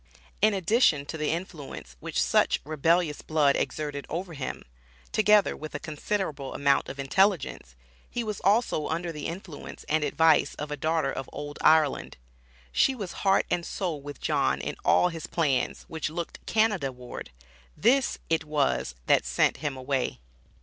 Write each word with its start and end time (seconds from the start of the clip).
In 0.41 0.55
addition 0.55 1.05
to 1.05 1.15
the 1.15 1.29
influence 1.29 1.95
which 1.99 2.19
such 2.19 2.59
rebellious 2.65 3.21
blood 3.21 3.55
exerted 3.55 4.07
over 4.09 4.33
him, 4.33 4.63
together 5.11 5.55
with 5.55 5.75
a 5.75 5.79
considerable 5.79 6.55
amount 6.55 6.89
of 6.89 6.97
intelligence, 6.97 7.75
he 8.09 8.23
was 8.23 8.39
also 8.39 8.87
under 8.87 9.11
the 9.11 9.27
influence 9.27 9.85
and 9.87 10.03
advice 10.03 10.55
of 10.55 10.71
a 10.71 10.75
daughter 10.75 11.11
of 11.11 11.29
old 11.31 11.59
Ireland. 11.61 12.17
She 12.71 12.95
was 12.95 13.11
heart 13.21 13.45
and 13.51 13.63
soul 13.63 14.01
with 14.01 14.19
John 14.19 14.59
in 14.59 14.75
all 14.83 15.09
his 15.09 15.27
plans 15.27 15.83
which 15.87 16.09
looked 16.09 16.43
Canada 16.47 16.91
ward. 16.91 17.29
This 17.77 18.17
it 18.27 18.43
was 18.43 18.95
that 19.05 19.23
"sent 19.23 19.57
him 19.57 19.77
away." 19.77 20.19